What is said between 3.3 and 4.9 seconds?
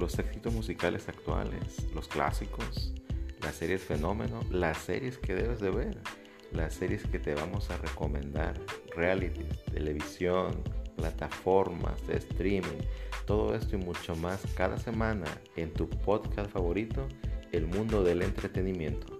las series fenómeno, las